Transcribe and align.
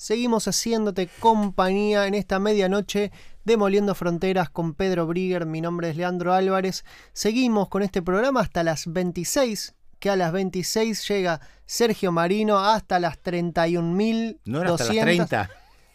Seguimos 0.00 0.48
haciéndote 0.48 1.10
compañía 1.20 2.06
en 2.06 2.14
esta 2.14 2.38
medianoche 2.38 3.12
Demoliendo 3.44 3.94
Fronteras 3.94 4.48
con 4.48 4.72
Pedro 4.72 5.06
Brigger. 5.06 5.44
Mi 5.44 5.60
nombre 5.60 5.90
es 5.90 5.96
Leandro 5.96 6.32
Álvarez. 6.32 6.86
Seguimos 7.12 7.68
con 7.68 7.82
este 7.82 8.00
programa 8.00 8.40
hasta 8.40 8.62
las 8.62 8.90
26, 8.90 9.74
que 9.98 10.08
a 10.08 10.16
las 10.16 10.32
26 10.32 11.06
llega 11.06 11.42
Sergio 11.66 12.12
Marino 12.12 12.58
hasta 12.60 12.98
las 12.98 13.22
31.200. 13.22 14.38
¿No 14.46 14.62
era 14.62 14.72
hasta 14.72 14.84
las 14.86 15.04
30? 15.04 15.50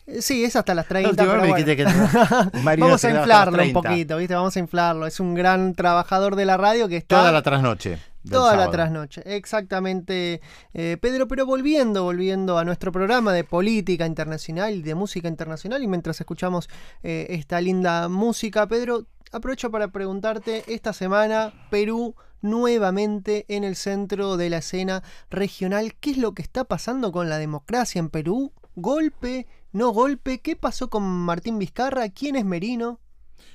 Eh, 0.06 0.22
Sí, 0.22 0.46
es 0.46 0.56
hasta 0.56 0.76
las 0.76 0.86
30. 0.86 1.08
La 1.08 1.10
última 1.10 1.42
pero 1.42 1.52
bueno. 1.52 1.66
que 1.66 2.80
Vamos 2.80 3.04
a 3.06 3.10
inflarlo 3.10 3.54
un 3.54 3.58
30. 3.58 3.82
poquito, 3.82 4.18
¿viste? 4.18 4.36
Vamos 4.36 4.56
a 4.56 4.60
inflarlo. 4.60 5.08
Es 5.08 5.20
un 5.20 5.34
gran 5.34 5.74
trabajador 5.74 6.36
de 6.36 6.46
la 6.46 6.58
radio 6.58 6.88
que 6.88 6.98
está 6.98 7.18
Toda 7.18 7.32
la 7.32 7.42
trasnoche. 7.42 7.98
Toda 8.30 8.56
la 8.56 8.70
trasnoche, 8.70 9.22
exactamente, 9.26 10.42
eh, 10.74 10.98
Pedro, 11.00 11.28
pero 11.28 11.46
volviendo, 11.46 12.04
volviendo 12.04 12.58
a 12.58 12.66
nuestro 12.66 12.92
programa 12.92 13.34
de 13.34 13.44
política 13.44 14.06
internacional 14.06 14.74
y 14.74 14.82
de 14.82 14.96
música 14.96 15.28
internacional, 15.28 15.84
y 15.84 15.88
mientras 15.88 16.20
escuchamos 16.20 16.70
eh, 17.04 17.28
esta 17.30 17.62
linda 17.62 18.10
música, 18.10 18.68
Pedro, 18.68 19.06
aprovecho 19.32 19.72
para 19.72 19.90
preguntarte, 19.90 20.64
esta 20.68 20.94
semana 20.94 21.54
Perú 21.70 22.16
nuevamente 22.42 23.46
en 23.48 23.64
el 23.64 23.76
centro 23.76 24.38
de 24.38 24.50
la 24.50 24.58
escena 24.58 25.04
regional, 25.30 25.96
¿qué 26.00 26.12
es 26.12 26.18
lo 26.18 26.34
que 26.34 26.42
está 26.42 26.64
pasando 26.64 27.12
con 27.12 27.30
la 27.30 27.38
democracia 27.38 28.00
en 28.00 28.10
Perú? 28.10 28.54
¿Golpe? 28.76 29.48
¿No 29.72 29.90
golpe? 29.90 30.40
¿Qué 30.40 30.56
pasó 30.56 30.90
con 30.90 31.04
Martín 31.04 31.60
Vizcarra? 31.60 32.10
¿Quién 32.10 32.36
es 32.36 32.46
Merino? 32.46 33.00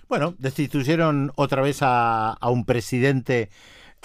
Bueno, 0.09 0.35
destituyeron 0.39 1.33
otra 1.37 1.63
vez 1.63 1.83
a, 1.83 2.33
a 2.33 2.51
un 2.51 2.65
presidente 2.65 3.49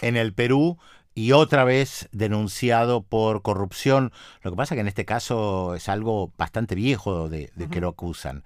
en 0.02 0.18
el 0.18 0.34
Perú 0.34 0.78
y 1.14 1.32
otra 1.32 1.64
vez 1.64 2.10
denunciado 2.12 3.02
por 3.02 3.42
corrupción. 3.42 4.12
Lo 4.42 4.52
que 4.52 4.58
pasa 4.58 4.76
que 4.76 4.82
en 4.82 4.88
este 4.88 5.06
caso 5.06 5.76
es 5.76 5.88
algo 5.90 6.32
bastante 6.38 6.76
viejo 6.76 7.30
de, 7.30 7.52
de 7.56 7.70
que 7.70 7.82
lo 7.82 7.88
acusan. 7.88 8.44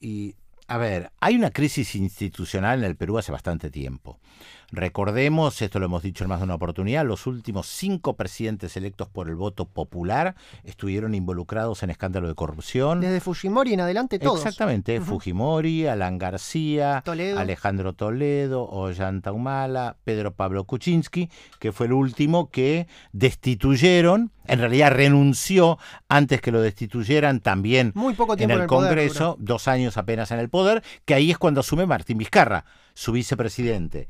Y, 0.00 0.34
a 0.68 0.78
ver, 0.78 1.10
hay 1.20 1.34
una 1.34 1.50
crisis 1.50 1.94
institucional 1.94 2.80
en 2.80 2.84
el 2.84 2.96
Perú 2.96 3.18
hace 3.18 3.32
bastante 3.32 3.70
tiempo. 3.70 4.18
Recordemos, 4.70 5.62
esto 5.62 5.78
lo 5.78 5.86
hemos 5.86 6.02
dicho 6.02 6.24
en 6.24 6.28
más 6.28 6.40
de 6.40 6.44
una 6.44 6.56
oportunidad, 6.56 7.02
los 7.06 7.26
últimos 7.26 7.66
cinco 7.66 8.16
presidentes 8.16 8.76
electos 8.76 9.08
por 9.08 9.28
el 9.28 9.34
voto 9.34 9.64
popular 9.64 10.34
estuvieron 10.62 11.14
involucrados 11.14 11.82
en 11.82 11.88
escándalo 11.88 12.28
de 12.28 12.34
corrupción. 12.34 13.00
Desde 13.00 13.20
Fujimori 13.20 13.72
en 13.72 13.80
adelante 13.80 14.18
todos. 14.18 14.40
Exactamente. 14.40 15.00
Fujimori, 15.00 15.86
Alan 15.86 16.18
García, 16.18 17.00
Toledo. 17.02 17.38
Alejandro 17.38 17.94
Toledo, 17.94 18.68
Ollanta 18.68 19.32
Humala, 19.32 19.96
Pedro 20.04 20.34
Pablo 20.34 20.64
Kuczynski, 20.64 21.30
que 21.58 21.72
fue 21.72 21.86
el 21.86 21.94
último 21.94 22.50
que 22.50 22.88
destituyeron, 23.12 24.32
en 24.44 24.58
realidad 24.58 24.90
renunció 24.90 25.78
antes 26.10 26.42
que 26.42 26.52
lo 26.52 26.60
destituyeran 26.60 27.40
también 27.40 27.92
Muy 27.94 28.12
poco 28.12 28.34
en 28.34 28.38
tiempo 28.38 28.52
el, 28.52 28.58
en 28.58 28.62
el 28.64 28.68
poder, 28.68 28.88
Congreso, 28.90 29.36
dos 29.40 29.66
años 29.66 29.96
apenas 29.96 30.30
en 30.30 30.40
el 30.40 30.50
poder, 30.50 30.82
que 31.06 31.14
ahí 31.14 31.30
es 31.30 31.38
cuando 31.38 31.60
asume 31.60 31.86
Martín 31.86 32.18
Vizcarra, 32.18 32.66
su 32.92 33.12
vicepresidente. 33.12 34.08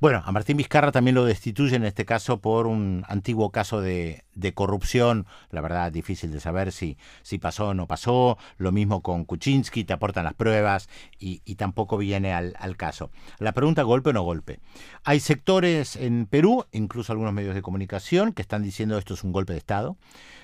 Bueno, 0.00 0.22
a 0.24 0.32
Martín 0.32 0.56
Vizcarra 0.56 0.90
también 0.90 1.14
lo 1.14 1.24
destituyen 1.24 1.82
en 1.82 1.88
este 1.88 2.04
caso 2.04 2.40
por 2.40 2.66
un 2.66 3.04
antiguo 3.08 3.50
caso 3.50 3.80
de, 3.80 4.24
corrupción. 4.54 5.26
La 5.50 5.60
verdad, 5.60 5.92
difícil 5.92 6.32
de 6.32 6.40
saber 6.40 6.72
si, 6.72 6.98
si 7.22 7.38
pasó 7.38 7.68
o 7.68 7.74
no 7.74 7.86
pasó. 7.86 8.36
Lo 8.56 8.72
mismo 8.72 9.02
con 9.02 9.24
Kuczynski, 9.24 9.84
te 9.84 9.92
aportan 9.92 10.24
las 10.24 10.34
pruebas 10.34 10.88
y, 11.18 11.42
y 11.44 11.54
tampoco 11.54 11.96
viene 11.96 12.32
al, 12.32 12.54
al 12.58 12.76
caso. 12.76 13.10
La 13.38 13.52
pregunta, 13.52 13.82
¿golpe 13.82 14.10
o 14.10 14.12
no 14.12 14.22
golpe? 14.22 14.60
Hay 15.04 15.20
sectores 15.20 15.96
en 15.96 16.26
Perú, 16.26 16.66
incluso 16.72 17.12
algunos 17.12 17.32
medios 17.32 17.54
de 17.54 17.62
comunicación, 17.62 18.32
que 18.32 18.42
están 18.42 18.62
diciendo 18.62 18.98
esto 18.98 19.14
es 19.14 19.22
un 19.22 19.32
golpe 19.32 19.52
de 19.52 19.58
Estado. 19.60 19.96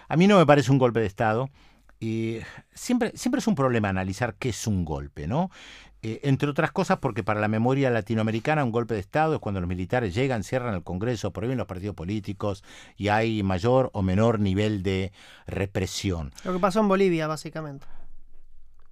A 0.09 0.17
mí 0.17 0.27
no 0.27 0.39
me 0.39 0.47
parece 0.47 0.71
un 0.71 0.79
golpe 0.79 1.01
de 1.01 1.07
Estado. 1.07 1.51
Y 2.01 2.39
siempre, 2.73 3.13
siempre 3.15 3.41
es 3.41 3.47
un 3.47 3.55
problema 3.55 3.91
analizar 3.91 4.35
qué 4.35 4.49
es 4.49 4.67
un 4.67 4.85
golpe, 4.85 5.29
¿no? 5.29 5.51
Eh, 6.03 6.21
entre 6.23 6.49
otras 6.49 6.73
cosas 6.73 6.99
porque 6.99 7.23
para 7.23 7.41
la 7.41 7.49
memoria 7.49 7.91
latinoamericana 7.91 8.65
un 8.65 8.73
golpe 8.73 8.95
de 8.95 9.01
Estado 9.01 9.35
es 9.35 9.41
cuando 9.41 9.61
los 9.61 9.69
militares 9.69 10.15
llegan, 10.15 10.43
cierran 10.45 10.75
el 10.75 10.83
Congreso, 10.83 11.31
prohíben 11.31 11.59
los 11.59 11.67
partidos 11.67 11.95
políticos 11.95 12.65
y 12.97 13.09
hay 13.09 13.43
mayor 13.43 13.91
o 13.93 14.01
menor 14.01 14.41
nivel 14.41 14.83
de 14.83 15.13
represión. 15.47 16.33
Lo 16.45 16.55
que 16.55 16.59
pasó 16.59 16.81
en 16.81 16.89
Bolivia, 16.89 17.27
básicamente. 17.27 17.87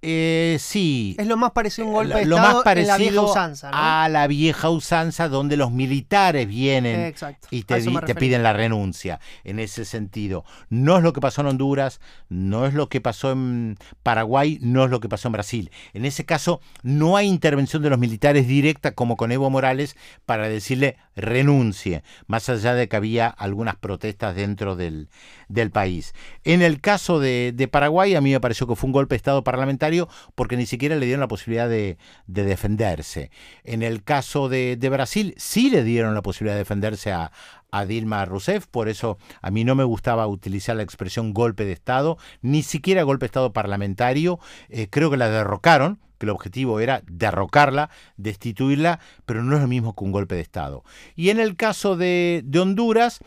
Eh, 0.01 0.57
sí. 0.59 1.15
Es 1.19 1.27
lo 1.27 1.35
más 1.35 1.51
parecido 1.51 1.85
a 1.85 1.89
un 1.89 1.93
golpe 1.93 2.19
de 2.19 2.25
lo 2.25 2.37
Estado 2.37 2.55
más 2.55 2.63
parecido 2.63 2.93
en 2.95 2.97
la 2.97 2.97
vieja 3.09 3.21
usanza, 3.21 3.71
¿no? 3.71 3.77
a 3.77 4.07
la 4.09 4.27
vieja 4.27 4.69
usanza 4.69 5.27
donde 5.27 5.57
los 5.57 5.71
militares 5.71 6.47
vienen 6.47 7.13
y 7.51 7.63
te, 7.63 7.81
di- 7.81 7.89
piden 8.15 8.43
la 8.43 8.53
renuncia. 8.53 9.19
En 9.43 9.59
ese 9.59 9.83
sentido, 9.83 10.45
no 10.69 10.97
es 10.97 11.03
lo 11.03 11.11
que 11.11 11.19
pasó 11.19 11.41
en 11.41 11.47
Honduras, 11.47 11.99
no 12.29 12.65
es 12.65 12.73
lo 12.73 12.87
que 12.87 13.01
pasó 13.01 13.31
en 13.33 13.77
Paraguay, 14.01 14.57
no 14.61 14.85
es 14.85 14.89
lo 14.91 14.99
que 15.01 15.09
pasó 15.09 15.27
en 15.27 15.33
Brasil. 15.33 15.71
En 15.93 16.05
ese 16.05 16.23
caso, 16.25 16.61
no 16.81 17.17
hay 17.17 17.27
intervención 17.27 17.81
de 17.81 17.89
los 17.89 17.99
militares 17.99 18.47
directa 18.47 18.91
como 18.91 19.17
con 19.17 19.31
Evo 19.33 19.49
Morales 19.49 19.97
para 20.25 20.47
decirle 20.47 20.95
renuncie, 21.21 22.03
más 22.27 22.49
allá 22.49 22.73
de 22.73 22.87
que 22.87 22.95
había 22.95 23.27
algunas 23.27 23.75
protestas 23.75 24.35
dentro 24.35 24.75
del, 24.75 25.09
del 25.47 25.71
país. 25.71 26.13
En 26.43 26.61
el 26.61 26.81
caso 26.81 27.19
de, 27.19 27.51
de 27.55 27.67
Paraguay, 27.67 28.15
a 28.15 28.21
mí 28.21 28.31
me 28.31 28.39
pareció 28.39 28.67
que 28.67 28.75
fue 28.75 28.87
un 28.87 28.93
golpe 28.93 29.13
de 29.13 29.17
Estado 29.17 29.43
parlamentario 29.43 30.07
porque 30.35 30.57
ni 30.57 30.65
siquiera 30.65 30.95
le 30.95 31.05
dieron 31.05 31.21
la 31.21 31.27
posibilidad 31.27 31.69
de, 31.69 31.97
de 32.27 32.43
defenderse. 32.43 33.31
En 33.63 33.83
el 33.83 34.03
caso 34.03 34.49
de, 34.49 34.77
de 34.77 34.89
Brasil, 34.89 35.33
sí 35.37 35.69
le 35.69 35.83
dieron 35.83 36.13
la 36.13 36.21
posibilidad 36.21 36.55
de 36.55 36.59
defenderse 36.59 37.11
a, 37.11 37.31
a 37.71 37.85
Dilma 37.85 38.25
Rousseff, 38.25 38.65
por 38.67 38.89
eso 38.89 39.17
a 39.41 39.51
mí 39.51 39.63
no 39.63 39.75
me 39.75 39.83
gustaba 39.83 40.25
utilizar 40.27 40.75
la 40.75 40.83
expresión 40.83 41.33
golpe 41.33 41.65
de 41.65 41.73
Estado, 41.73 42.17
ni 42.41 42.63
siquiera 42.63 43.03
golpe 43.03 43.25
de 43.25 43.27
Estado 43.27 43.53
parlamentario, 43.53 44.39
Eh, 44.69 44.87
creo 44.89 45.09
que 45.09 45.17
la 45.17 45.29
derrocaron, 45.29 45.99
que 46.19 46.25
el 46.25 46.31
objetivo 46.31 46.79
era 46.79 47.01
derrocarla, 47.07 47.89
destituirla, 48.17 48.99
pero 49.25 49.43
no 49.43 49.55
es 49.55 49.61
lo 49.61 49.67
mismo 49.67 49.95
que 49.95 50.03
un 50.03 50.11
golpe 50.11 50.35
de 50.35 50.41
Estado. 50.41 50.83
Y 51.15 51.29
en 51.29 51.39
el 51.39 51.55
caso 51.55 51.95
de, 51.95 52.43
Honduras, 52.59 53.19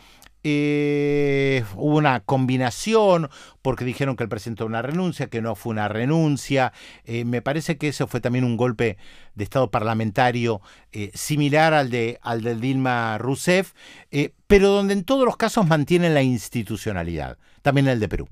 eh, 0.45 1.63
hubo 1.75 1.97
una 1.97 2.19
combinación 2.19 3.29
porque 3.61 3.85
dijeron 3.85 4.15
que 4.15 4.23
el 4.23 4.29
presidente 4.29 4.63
una 4.63 4.81
renuncia, 4.81 5.27
que 5.27 5.41
no 5.41 5.55
fue 5.55 5.71
una 5.71 5.87
renuncia. 5.87 6.71
Eh, 7.05 7.25
me 7.25 7.41
parece 7.41 7.77
que 7.77 7.87
eso 7.87 8.07
fue 8.07 8.21
también 8.21 8.45
un 8.45 8.57
golpe 8.57 8.97
de 9.35 9.43
Estado 9.43 9.71
parlamentario 9.71 10.61
eh, 10.91 11.11
similar 11.13 11.73
al 11.73 11.89
de, 11.89 12.19
al 12.21 12.43
de 12.43 12.55
Dilma 12.55 13.17
Rousseff, 13.17 13.73
pero 14.47 14.69
donde 14.69 14.93
en 14.93 15.03
todos 15.03 15.25
los 15.25 15.37
casos 15.37 15.67
mantienen 15.67 16.13
la 16.13 16.21
institucionalidad, 16.21 17.37
también 17.61 17.87
el 17.87 17.99
de 17.99 18.09
Perú. 18.09 18.29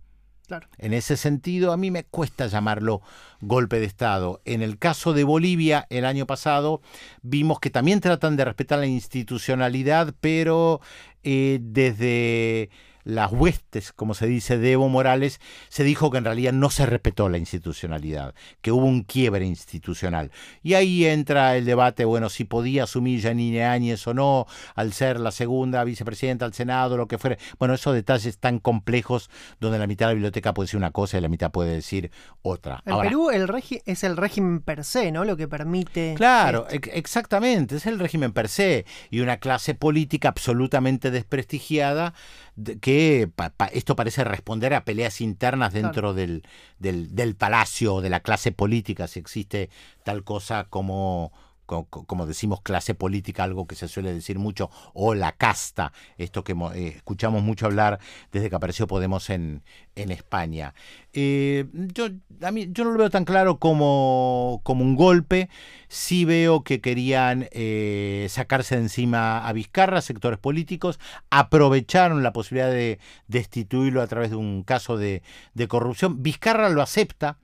En 0.77 0.93
ese 0.93 1.17
sentido, 1.17 1.71
a 1.71 1.77
mí 1.77 1.91
me 1.91 2.03
cuesta 2.03 2.47
llamarlo 2.47 3.01
golpe 3.41 3.79
de 3.79 3.85
Estado. 3.85 4.41
En 4.45 4.61
el 4.61 4.77
caso 4.77 5.13
de 5.13 5.23
Bolivia, 5.23 5.87
el 5.89 6.05
año 6.05 6.25
pasado, 6.25 6.81
vimos 7.21 7.59
que 7.59 7.69
también 7.69 8.01
tratan 8.01 8.35
de 8.37 8.45
respetar 8.45 8.79
la 8.79 8.87
institucionalidad, 8.87 10.13
pero 10.19 10.81
eh, 11.23 11.59
desde 11.61 12.69
las 13.03 13.31
huestes, 13.31 13.91
como 13.93 14.13
se 14.13 14.27
dice, 14.27 14.57
de 14.57 14.73
Evo 14.73 14.89
Morales, 14.89 15.39
se 15.69 15.83
dijo 15.83 16.11
que 16.11 16.17
en 16.19 16.25
realidad 16.25 16.53
no 16.53 16.69
se 16.69 16.85
respetó 16.85 17.29
la 17.29 17.37
institucionalidad, 17.37 18.33
que 18.61 18.71
hubo 18.71 18.85
un 18.85 19.03
quiebre 19.03 19.45
institucional. 19.45 20.31
Y 20.63 20.73
ahí 20.75 21.05
entra 21.05 21.55
el 21.57 21.65
debate, 21.65 22.05
bueno, 22.05 22.29
si 22.29 22.43
podía 22.43 22.83
asumir 22.83 23.21
Janine 23.21 23.65
Áñez 23.65 24.05
o 24.07 24.13
no, 24.13 24.45
al 24.75 24.93
ser 24.93 25.19
la 25.19 25.31
segunda 25.31 25.83
vicepresidenta 25.83 26.45
del 26.45 26.53
Senado, 26.53 26.97
lo 26.97 27.07
que 27.07 27.17
fuera. 27.17 27.37
Bueno, 27.59 27.73
esos 27.73 27.93
detalles 27.93 28.37
tan 28.37 28.59
complejos 28.59 29.29
donde 29.59 29.79
la 29.79 29.87
mitad 29.87 30.05
de 30.07 30.11
la 30.11 30.15
biblioteca 30.15 30.53
puede 30.53 30.65
decir 30.67 30.77
una 30.77 30.91
cosa 30.91 31.17
y 31.17 31.21
la 31.21 31.29
mitad 31.29 31.51
puede 31.51 31.73
decir 31.73 32.11
otra. 32.41 32.81
En 32.85 32.93
Ahora, 32.93 33.09
Perú 33.09 33.29
el 33.31 33.47
regi- 33.47 33.81
es 33.85 34.03
el 34.03 34.17
régimen 34.17 34.61
per 34.61 34.83
se, 34.83 35.11
¿no? 35.11 35.25
Lo 35.25 35.37
que 35.37 35.47
permite. 35.47 36.13
Claro, 36.17 36.67
ex- 36.69 36.89
exactamente, 36.93 37.75
es 37.77 37.85
el 37.85 37.99
régimen 37.99 38.31
per 38.33 38.47
se 38.47 38.85
y 39.09 39.19
una 39.21 39.37
clase 39.37 39.75
política 39.75 40.29
absolutamente 40.29 41.11
desprestigiada 41.11 42.13
de- 42.55 42.79
que 42.91 43.27
pa- 43.33 43.51
pa- 43.51 43.67
esto 43.73 43.95
parece 43.95 44.23
responder 44.23 44.73
a 44.73 44.83
peleas 44.83 45.21
internas 45.21 45.71
dentro 45.73 46.13
del, 46.13 46.43
del, 46.79 47.15
del 47.15 47.35
palacio 47.35 47.95
o 47.95 48.01
de 48.01 48.09
la 48.09 48.19
clase 48.19 48.51
política, 48.51 49.07
si 49.07 49.19
existe 49.19 49.69
tal 50.03 50.23
cosa 50.23 50.65
como, 50.69 51.31
co- 51.71 51.85
co- 51.85 52.03
como 52.05 52.25
decimos 52.25 52.59
clase 52.61 52.93
política, 52.95 53.45
algo 53.45 53.65
que 53.65 53.75
se 53.75 53.87
suele 53.87 54.13
decir 54.13 54.37
mucho, 54.37 54.69
o 54.93 55.15
la 55.15 55.31
casta, 55.31 55.93
esto 56.17 56.43
que 56.43 56.51
eh, 56.75 56.93
escuchamos 56.97 57.43
mucho 57.43 57.65
hablar 57.65 57.99
desde 58.33 58.49
que 58.49 58.55
apareció 58.57 58.87
Podemos 58.87 59.29
en, 59.29 59.63
en 59.95 60.11
España. 60.11 60.73
Eh, 61.13 61.65
yo, 61.73 62.07
a 62.41 62.51
mí, 62.51 62.67
yo 62.71 62.83
no 62.83 62.91
lo 62.91 62.97
veo 62.99 63.09
tan 63.09 63.23
claro 63.23 63.57
como, 63.57 64.59
como 64.63 64.83
un 64.83 64.97
golpe, 64.97 65.47
sí 65.87 66.25
veo 66.25 66.63
que 66.63 66.81
querían 66.81 67.47
eh, 67.51 68.27
sacarse 68.29 68.75
de 68.75 68.81
encima 68.81 69.47
a 69.47 69.53
Vizcarra, 69.53 70.01
sectores 70.01 70.39
políticos, 70.39 70.99
aprovecharon 71.29 72.21
la 72.21 72.33
posibilidad 72.33 72.69
de 72.69 72.99
destituirlo 73.27 74.01
a 74.01 74.07
través 74.07 74.31
de 74.31 74.35
un 74.35 74.63
caso 74.63 74.97
de, 74.97 75.21
de 75.53 75.67
corrupción. 75.69 76.21
Vizcarra 76.21 76.67
lo 76.69 76.81
acepta, 76.81 77.37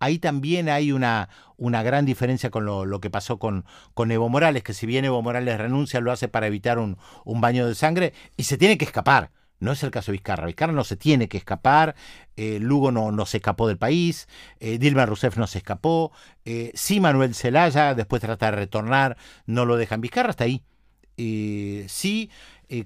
ahí 0.00 0.18
también 0.18 0.68
hay 0.68 0.90
una, 0.90 1.28
una 1.56 1.82
gran 1.82 2.04
diferencia 2.04 2.50
con 2.50 2.64
lo, 2.64 3.00
que 3.00 3.10
pasó 3.10 3.38
con, 3.38 3.64
con 3.94 4.10
Evo 4.10 4.28
Morales, 4.28 4.64
que 4.64 4.74
si 4.74 4.86
bien 4.86 5.04
Evo 5.04 5.22
Morales 5.22 5.58
renuncia, 5.58 6.00
lo 6.00 6.10
hace 6.10 6.26
para 6.26 6.48
evitar 6.48 6.78
un, 6.78 6.98
un 7.24 7.40
baño 7.40 7.68
de 7.68 7.74
sangre 7.74 8.12
y 8.36 8.44
se 8.44 8.58
tiene 8.58 8.76
que 8.78 8.84
escapar. 8.84 9.30
No 9.60 9.72
es 9.72 9.82
el 9.82 9.90
caso 9.90 10.10
de 10.10 10.16
Vizcarra. 10.16 10.46
Vizcarra 10.46 10.72
no 10.72 10.84
se 10.84 10.96
tiene 10.96 11.28
que 11.28 11.36
escapar. 11.36 11.94
Eh, 12.34 12.58
Lugo 12.60 12.90
no, 12.90 13.12
no, 13.12 13.26
se 13.26 13.36
escapó 13.36 13.68
del 13.68 13.76
país. 13.76 14.26
Eh, 14.58 14.78
Dilma 14.78 15.04
Rousseff 15.04 15.36
no 15.36 15.46
se 15.46 15.58
escapó. 15.58 16.12
Eh, 16.46 16.72
sí, 16.74 16.98
Manuel 16.98 17.34
Zelaya, 17.34 17.94
después 17.94 18.22
trata 18.22 18.46
de 18.46 18.52
retornar, 18.52 19.18
no 19.44 19.66
lo 19.66 19.76
dejan. 19.76 20.00
Vizcarra 20.00 20.30
está 20.30 20.44
ahí. 20.44 20.64
sí, 21.88 22.30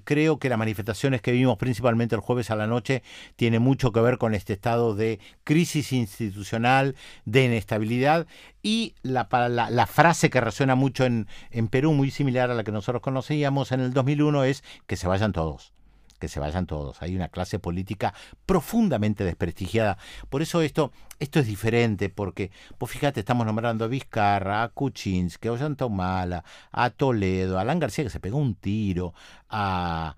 creo 0.03 0.39
que 0.39 0.49
las 0.49 0.57
manifestaciones 0.57 1.21
que 1.21 1.31
vimos 1.31 1.57
principalmente 1.57 2.15
el 2.15 2.21
jueves 2.21 2.49
a 2.51 2.55
la 2.55 2.67
noche 2.67 3.03
tiene 3.35 3.59
mucho 3.59 3.91
que 3.91 4.01
ver 4.01 4.17
con 4.17 4.33
este 4.33 4.53
estado 4.53 4.95
de 4.95 5.19
crisis 5.43 5.93
institucional, 5.93 6.95
de 7.25 7.45
inestabilidad 7.45 8.27
y 8.63 8.95
la, 9.03 9.27
la, 9.31 9.69
la 9.69 9.87
frase 9.87 10.29
que 10.29 10.41
resuena 10.41 10.75
mucho 10.75 11.05
en, 11.05 11.27
en 11.51 11.67
Perú, 11.67 11.93
muy 11.93 12.11
similar 12.11 12.49
a 12.49 12.55
la 12.55 12.63
que 12.63 12.71
nosotros 12.71 13.01
conocíamos 13.01 13.71
en 13.71 13.81
el 13.81 13.93
2001, 13.93 14.43
es 14.45 14.63
que 14.87 14.95
se 14.95 15.07
vayan 15.07 15.33
todos 15.33 15.74
que 16.19 16.27
se 16.27 16.39
vayan 16.39 16.65
todos. 16.65 17.01
Hay 17.01 17.15
una 17.15 17.27
clase 17.27 17.59
política 17.59 18.13
profundamente 18.45 19.23
desprestigiada. 19.23 19.97
Por 20.29 20.41
eso 20.41 20.61
esto, 20.61 20.91
esto 21.19 21.39
es 21.39 21.47
diferente, 21.47 22.09
porque, 22.09 22.51
pues 22.77 22.91
fíjate, 22.91 23.19
estamos 23.19 23.45
nombrando 23.45 23.85
a 23.85 23.87
Vizcarra, 23.87 24.63
a 24.63 24.69
Kuczynski, 24.69 25.47
a 25.47 25.53
Ollantumala, 25.53 26.43
a 26.71 26.89
Toledo, 26.89 27.57
a 27.57 27.61
Alan 27.61 27.79
García 27.79 28.03
que 28.03 28.09
se 28.09 28.19
pegó 28.19 28.37
un 28.37 28.55
tiro, 28.55 29.13
a, 29.49 30.15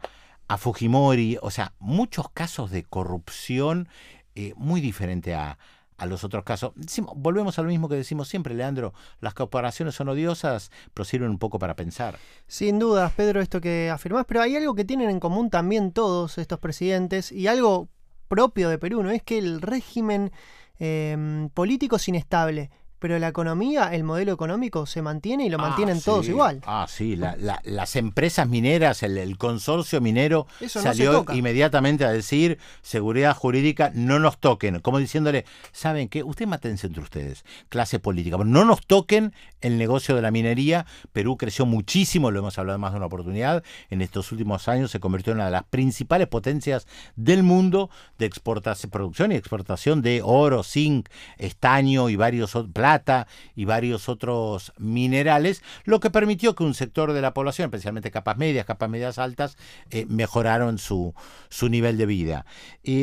a 0.47 0.57
Fujimori, 0.57 1.37
o 1.41 1.51
sea, 1.51 1.73
muchos 1.79 2.29
casos 2.29 2.71
de 2.71 2.83
corrupción 2.83 3.89
eh, 4.35 4.53
muy 4.55 4.81
diferente 4.81 5.33
a, 5.35 5.57
a 5.97 6.05
los 6.05 6.23
otros 6.23 6.43
casos. 6.43 6.73
volvemos 7.15 7.57
a 7.59 7.63
lo 7.63 7.67
mismo 7.67 7.89
que 7.89 7.95
decimos 7.95 8.27
siempre, 8.27 8.53
Leandro, 8.53 8.93
las 9.19 9.33
corporaciones 9.33 9.95
son 9.95 10.09
odiosas, 10.09 10.71
pero 10.93 11.05
sirven 11.05 11.29
un 11.29 11.39
poco 11.39 11.59
para 11.59 11.75
pensar. 11.75 12.17
Sin 12.47 12.79
dudas, 12.79 13.11
Pedro, 13.13 13.41
esto 13.41 13.59
que 13.59 13.89
afirmás, 13.89 14.25
pero 14.27 14.41
hay 14.41 14.55
algo 14.55 14.75
que 14.75 14.85
tienen 14.85 15.09
en 15.09 15.19
común 15.19 15.49
también 15.49 15.91
todos 15.91 16.37
estos 16.37 16.59
presidentes 16.59 17.31
y 17.31 17.47
algo 17.47 17.89
propio 18.27 18.69
de 18.69 18.77
Perú, 18.77 19.03
¿no? 19.03 19.11
Es 19.11 19.23
que 19.23 19.37
el 19.37 19.61
régimen 19.61 20.31
eh, 20.79 21.49
político 21.53 21.95
es 21.95 22.07
inestable 22.07 22.69
pero 22.99 23.19
la 23.19 23.27
economía, 23.27 23.93
el 23.93 24.03
modelo 24.03 24.31
económico 24.31 24.85
se 24.85 25.01
mantiene 25.01 25.45
y 25.45 25.49
lo 25.49 25.57
ah, 25.59 25.61
mantienen 25.61 26.01
todos 26.01 26.27
igual. 26.27 26.61
Ah, 26.65 26.85
sí, 26.89 27.15
las 27.15 27.95
empresas 27.95 28.47
mineras, 28.47 29.03
el, 29.03 29.37
consorcio 29.37 30.01
minero 30.01 30.47
salió 30.67 31.25
inmediatamente 31.33 32.05
a 32.05 32.11
decir 32.11 32.57
seguridad 32.81 33.35
jurídica, 33.35 33.91
no 33.93 34.19
nos 34.19 34.39
toquen, 34.39 34.79
como 34.79 34.99
diciéndole, 34.99 35.45
¿saben 35.71 36.09
qué? 36.09 36.23
Ustedes 36.23 36.47
matense 36.47 36.87
entre 36.87 37.03
ustedes, 37.03 37.45
clase 37.69 37.99
política, 37.99 38.37
no 38.37 38.65
nos 38.65 38.85
toquen 38.85 39.33
el 39.61 39.77
negocio 39.77 40.15
de 40.15 40.21
la 40.21 40.31
minería. 40.31 40.85
Perú 41.11 41.37
creció 41.37 41.65
muchísimo, 41.65 42.31
lo 42.31 42.39
hemos 42.39 42.57
hablado 42.57 42.79
más 42.79 42.91
de 42.93 42.97
una 42.97 43.07
oportunidad, 43.07 43.63
en 43.89 44.01
estos 44.01 44.31
últimos 44.31 44.67
años 44.67 44.91
se 44.91 44.99
convirtió 44.99 45.33
en 45.33 45.37
una 45.37 45.45
de 45.45 45.51
las 45.51 45.63
principales 45.63 46.27
potencias 46.27 46.87
del 47.15 47.43
mundo 47.43 47.89
de 48.17 48.25
exportación, 48.25 48.89
producción 48.89 49.31
y 49.31 49.35
exportación 49.35 50.01
de 50.01 50.21
oro, 50.23 50.63
zinc, 50.63 51.09
estaño 51.37 52.09
y 52.09 52.15
varios 52.15 52.55
otros 52.55 52.73
y 53.55 53.65
varios 53.65 54.09
otros 54.09 54.73
minerales, 54.77 55.61
lo 55.83 55.99
que 55.99 56.09
permitió 56.09 56.55
que 56.55 56.63
un 56.63 56.73
sector 56.73 57.13
de 57.13 57.21
la 57.21 57.33
población, 57.33 57.65
especialmente 57.65 58.11
capas 58.11 58.37
medias, 58.37 58.65
capas 58.65 58.89
medias 58.89 59.17
altas, 59.17 59.57
eh, 59.89 60.05
mejoraron 60.07 60.77
su, 60.77 61.13
su, 61.49 61.69
nivel 61.69 61.97
de 61.97 62.05
vida. 62.05 62.45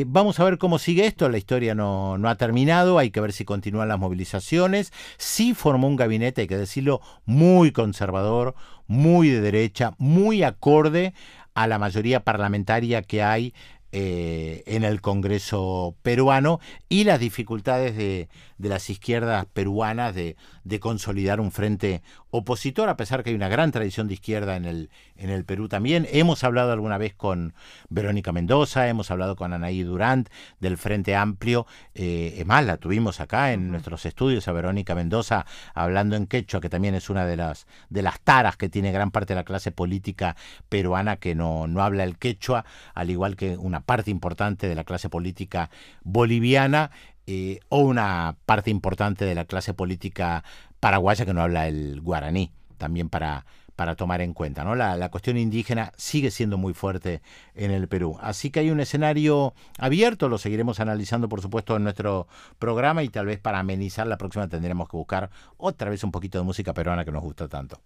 Vamos 0.07 0.39
a 0.39 0.43
ver 0.43 0.57
cómo 0.57 0.79
sigue 0.79 1.05
esto, 1.05 1.29
la 1.29 1.37
historia 1.37 1.75
no, 1.75 2.17
no 2.17 2.29
ha 2.29 2.35
terminado, 2.35 2.97
hay 2.97 3.11
que 3.11 3.21
ver 3.21 3.33
si 3.33 3.45
continúan 3.45 3.87
las 3.87 3.99
movilizaciones. 3.99 4.91
Sí 5.17 5.53
formó 5.53 5.87
un 5.87 5.95
gabinete, 5.95 6.41
hay 6.41 6.47
que 6.47 6.57
decirlo, 6.57 7.01
muy 7.25 7.71
conservador, 7.71 8.55
muy 8.87 9.29
de 9.29 9.41
derecha, 9.41 9.93
muy 9.97 10.43
acorde 10.43 11.13
a 11.53 11.67
la 11.67 11.79
mayoría 11.79 12.23
parlamentaria 12.23 13.01
que 13.01 13.23
hay 13.23 13.53
eh, 13.97 14.61
en 14.65 14.83
el 14.83 14.99
Congreso 14.99 15.95
peruano 16.01 16.59
y 16.89 17.05
las 17.05 17.17
dificultades 17.17 17.95
de, 17.95 18.27
de 18.57 18.67
las 18.67 18.89
izquierdas 18.89 19.45
peruanas 19.45 20.13
de, 20.13 20.35
de, 20.65 20.81
consolidar 20.81 21.39
un 21.39 21.49
frente 21.49 22.01
opositor, 22.29 22.89
a 22.89 22.97
pesar 22.97 23.23
que 23.23 23.29
hay 23.29 23.37
una 23.37 23.47
gran 23.47 23.71
tradición 23.71 24.09
de 24.09 24.15
izquierda 24.15 24.57
en 24.57 24.65
el, 24.65 24.89
en 25.15 25.29
el 25.29 25.45
Perú 25.45 25.69
también. 25.69 26.05
Hemos 26.11 26.43
hablado 26.43 26.73
alguna 26.73 26.97
vez 26.97 27.13
con 27.13 27.53
Verónica 27.87 28.33
Mendoza, 28.33 28.89
hemos 28.89 29.11
hablado 29.11 29.37
con 29.37 29.53
Anaí 29.53 29.83
Durant 29.83 30.27
del 30.59 30.77
Frente 30.77 31.15
Amplio. 31.15 31.65
Eh, 31.93 32.35
es 32.37 32.45
más, 32.45 32.65
la 32.65 32.75
tuvimos 32.75 33.21
acá 33.21 33.53
en 33.53 33.71
nuestros 33.71 34.05
estudios 34.05 34.49
a 34.49 34.51
Verónica 34.51 34.93
Mendoza 34.93 35.45
hablando 35.73 36.17
en 36.17 36.27
quechua, 36.27 36.59
que 36.59 36.69
también 36.69 36.95
es 36.95 37.09
una 37.09 37.25
de 37.25 37.37
las, 37.37 37.65
de 37.89 38.01
las 38.01 38.19
taras 38.19 38.57
que 38.57 38.67
tiene 38.67 38.91
gran 38.91 39.11
parte 39.11 39.33
de 39.33 39.39
la 39.39 39.45
clase 39.45 39.71
política 39.71 40.35
peruana 40.67 41.15
que 41.15 41.33
no, 41.33 41.67
no 41.67 41.81
habla 41.81 42.03
el 42.03 42.17
quechua, 42.17 42.65
al 42.93 43.09
igual 43.09 43.37
que 43.37 43.55
una 43.55 43.84
parte 43.85 44.11
importante 44.11 44.67
de 44.67 44.75
la 44.75 44.83
clase 44.83 45.09
política 45.09 45.69
boliviana. 46.03 46.91
Eh, 47.27 47.59
o 47.69 47.79
una 47.79 48.37
parte 48.45 48.69
importante 48.69 49.25
de 49.25 49.33
la 49.33 49.45
clase 49.45 49.73
política 49.73 50.43
paraguaya 50.79 51.25
que 51.25 51.33
no 51.33 51.41
habla 51.41 51.67
el 51.67 51.99
guaraní, 52.01 52.51
también 52.77 53.09
para, 53.09 53.47
para 53.75 53.95
tomar 53.95 54.21
en 54.21 54.33
cuenta. 54.33 54.63
¿no? 54.63 54.75
La, 54.75 54.95
la, 54.97 55.09
cuestión 55.09 55.37
indígena 55.37 55.91
sigue 55.97 56.31
siendo 56.31 56.57
muy 56.57 56.73
fuerte 56.73 57.21
en 57.55 57.71
el 57.71 57.87
Perú. 57.87 58.17
Así 58.21 58.51
que 58.51 58.59
hay 58.59 58.69
un 58.71 58.79
escenario 58.79 59.53
abierto, 59.77 60.29
lo 60.29 60.37
seguiremos 60.37 60.79
analizando 60.79 61.29
por 61.29 61.41
supuesto 61.41 61.75
en 61.75 61.83
nuestro 61.83 62.27
programa 62.59 63.03
y 63.03 63.09
tal 63.09 63.25
vez 63.25 63.39
para 63.39 63.59
amenizar 63.59 64.07
la 64.07 64.17
próxima 64.17 64.47
tendremos 64.47 64.87
que 64.89 64.97
buscar 64.97 65.29
otra 65.57 65.89
vez 65.89 66.03
un 66.03 66.11
poquito 66.11 66.37
de 66.37 66.43
música 66.43 66.73
peruana 66.73 67.05
que 67.05 67.11
nos 67.11 67.23
gusta 67.23 67.47
tanto. 67.47 67.81